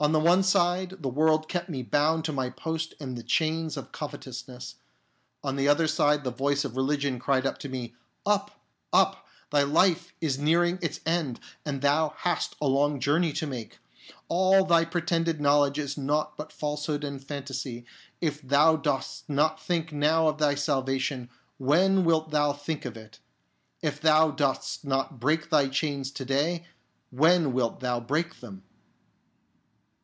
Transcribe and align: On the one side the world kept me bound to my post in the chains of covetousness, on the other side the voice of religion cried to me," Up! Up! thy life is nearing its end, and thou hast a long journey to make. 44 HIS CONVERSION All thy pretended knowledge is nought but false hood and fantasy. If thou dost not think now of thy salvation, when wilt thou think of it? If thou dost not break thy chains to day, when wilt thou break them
On 0.00 0.12
the 0.12 0.20
one 0.20 0.42
side 0.42 0.96
the 1.00 1.08
world 1.08 1.48
kept 1.48 1.70
me 1.70 1.82
bound 1.82 2.26
to 2.26 2.32
my 2.32 2.50
post 2.50 2.92
in 3.00 3.14
the 3.14 3.22
chains 3.22 3.74
of 3.74 3.90
covetousness, 3.90 4.74
on 5.42 5.56
the 5.56 5.66
other 5.66 5.86
side 5.88 6.24
the 6.24 6.30
voice 6.30 6.62
of 6.62 6.76
religion 6.76 7.18
cried 7.18 7.58
to 7.58 7.70
me," 7.70 7.94
Up! 8.26 8.60
Up! 8.92 9.26
thy 9.50 9.62
life 9.62 10.12
is 10.20 10.38
nearing 10.38 10.78
its 10.82 11.00
end, 11.06 11.40
and 11.64 11.80
thou 11.80 12.12
hast 12.18 12.54
a 12.60 12.66
long 12.66 13.00
journey 13.00 13.32
to 13.32 13.46
make. 13.46 13.78
44 14.28 14.28
HIS 14.28 14.28
CONVERSION 14.28 14.28
All 14.60 14.64
thy 14.66 14.84
pretended 14.84 15.40
knowledge 15.40 15.78
is 15.78 15.96
nought 15.96 16.36
but 16.36 16.52
false 16.52 16.84
hood 16.84 17.02
and 17.02 17.24
fantasy. 17.24 17.86
If 18.20 18.42
thou 18.42 18.76
dost 18.76 19.26
not 19.26 19.58
think 19.58 19.90
now 19.90 20.28
of 20.28 20.36
thy 20.36 20.54
salvation, 20.54 21.30
when 21.56 22.04
wilt 22.04 22.28
thou 22.30 22.52
think 22.52 22.84
of 22.84 22.98
it? 22.98 23.20
If 23.80 24.02
thou 24.02 24.32
dost 24.32 24.84
not 24.84 25.18
break 25.18 25.48
thy 25.48 25.68
chains 25.68 26.10
to 26.10 26.26
day, 26.26 26.66
when 27.08 27.54
wilt 27.54 27.80
thou 27.80 28.00
break 28.00 28.40
them 28.40 28.64